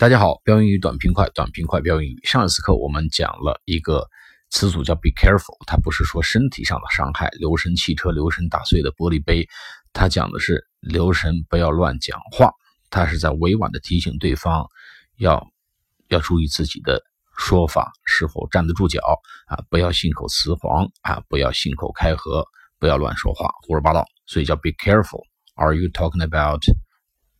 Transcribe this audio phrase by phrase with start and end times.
[0.00, 2.20] 大家好，标英语短平快，短平快标英语。
[2.22, 4.06] 上一次课我们讲了一个
[4.48, 9.48] 词组叫 “be careful”，它不是说身体上的伤害，留神汽车、留神打碎的玻璃杯，
[9.92, 12.52] 它讲的是留神不要乱讲话。
[12.90, 14.68] 它是在委婉的提醒对方
[15.16, 15.44] 要
[16.06, 17.02] 要注意自己的
[17.36, 19.00] 说法是否站得住脚
[19.48, 22.46] 啊，不要信口雌黄啊，不要信口开河，
[22.78, 24.06] 不要乱说话，胡说八道。
[24.26, 25.24] 所以叫 “be careful”。
[25.56, 26.62] Are you talking about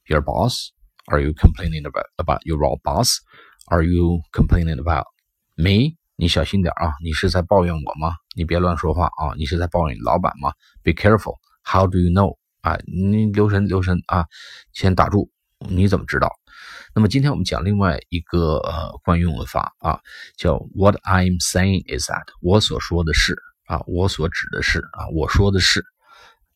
[0.06, 0.72] your boss?
[1.10, 3.20] Are you complaining about about your boss?
[3.68, 5.06] Are you complaining about
[5.56, 5.96] me?
[6.16, 6.92] 你小心点啊！
[7.02, 8.12] 你是在抱怨我吗？
[8.36, 9.32] 你别乱说话啊！
[9.38, 11.36] 你是在抱怨老板吗？Be careful.
[11.64, 12.36] How do you know?
[12.60, 14.26] 啊，你留神留神啊！
[14.74, 16.28] 先打住，你怎么知道？
[16.94, 20.00] 那么今天我们讲另外一个呃惯用的法啊，
[20.36, 23.34] 叫 What I'm saying is that 我所说的是
[23.66, 25.82] 啊，我所指的是啊，我说的是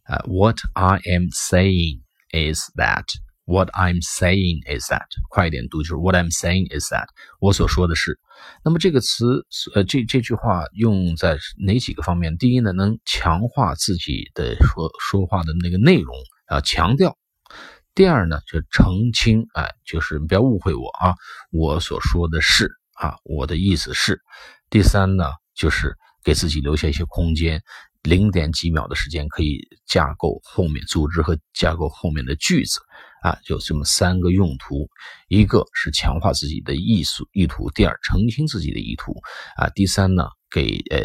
[0.03, 2.00] 啊，What I am saying
[2.33, 3.06] is that。
[3.52, 7.05] What I'm saying is that，快一点读就是 What I'm saying is that，
[7.38, 8.19] 我所说的是。
[8.65, 9.45] 那么这个词，
[9.75, 12.39] 呃，这这句话用在哪几个方面？
[12.39, 17.11] 第一呢，能强化自己的说说话的那个内容啊，强调；
[17.95, 21.14] 第二呢，就澄清，哎，就是不要误会我啊，
[21.50, 24.14] 我所说的是啊，我的意思是；
[24.70, 27.62] 第三呢，就是给自己留下一些空间。
[28.03, 32.81] 零点几秒的时间可以架构后面组织和架构后面的句子
[33.22, 34.89] 啊，就这么三个用途：
[35.28, 39.14] 一个是强化自己的意思意图，第二澄清自己的意图
[39.56, 41.05] 啊，第三呢给呃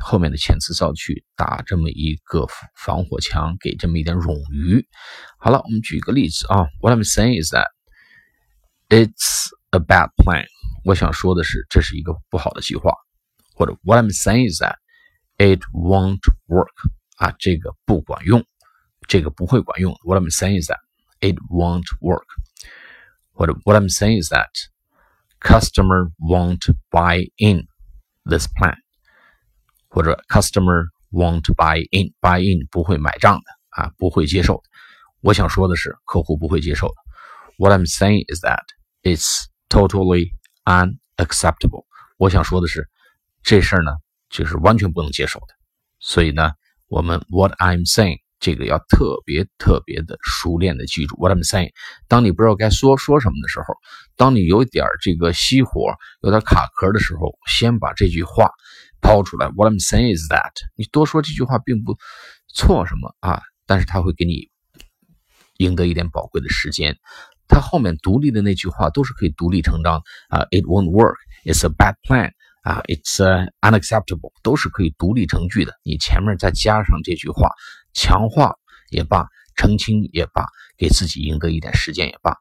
[0.00, 4.84] 后面的遣词造句打这么一个防火墙，给这么一点冗余。
[5.38, 7.68] 好了，我们举个例子啊，What I'm saying is that
[8.88, 10.46] it's a bad plan。
[10.84, 12.92] 我想说的是，这是一个不好的计划，
[13.54, 14.81] 或者 What I'm saying is that。
[15.41, 16.73] It won't work
[17.17, 18.43] 啊，这个不管用，
[19.07, 19.93] 这个不会管用。
[20.03, 20.79] What I'm saying is that
[21.19, 22.25] it won't work.
[23.33, 24.49] What what I'm saying is that
[25.39, 27.67] customer won't buy in
[28.25, 28.77] this plan.
[29.89, 32.13] 或者 customer won't buy in.
[32.19, 34.63] Buy in 不会买账的啊，不会接受的。
[35.21, 36.95] 我想说的是，客户不会接受的。
[37.57, 38.63] What I'm saying is that
[39.03, 40.31] it's totally
[40.65, 41.85] unacceptable.
[42.17, 42.89] 我想说的是，
[43.43, 43.91] 这事儿呢。
[44.32, 45.54] 就是完全不能接受的，
[46.00, 46.52] 所以呢，
[46.88, 51.70] 我们 What I'm saying 这个要特别特别的熟练的记住 What I'm saying。
[52.08, 53.76] 当你不知道该说说什么的时候，
[54.16, 58.50] 当你有点这个熄火、有点卡壳的时候，先把这句话
[59.00, 59.46] 抛出来。
[59.48, 61.98] What I'm saying is that 你多说这句话并不
[62.48, 64.50] 错什么啊，但是他会给你
[65.58, 66.96] 赢得一点宝贵的时间。
[67.48, 70.46] 他后面独立的那句话都是可以独立成章啊。
[70.50, 71.16] It won't work.
[71.44, 72.32] It's a bad plan.
[72.62, 73.20] 啊，it's
[73.60, 75.74] unacceptable，都是可以独立成句的。
[75.82, 77.50] 你前面再加上这句话，
[77.92, 78.54] 强化
[78.90, 80.46] 也罢，澄清也罢，
[80.76, 82.36] 给自己赢得一点时间也罢。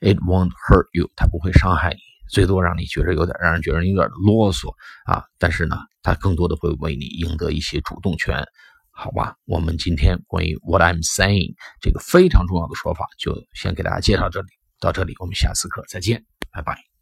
[0.00, 4.74] It won't hurt you，它不会伤害你，最多让你觉得有点，让人觉得有点啰嗦
[5.04, 5.24] 啊。
[5.38, 8.44] 但是呢，它更多的会为你赢得一些主动权，
[8.90, 9.36] 好吧？
[9.44, 14.48] 我们今天关于 What I'm saying 这个非常重要的说法，就先给大家介绍这里，
[14.80, 16.95] 到这里，我们下次课再见，拜拜。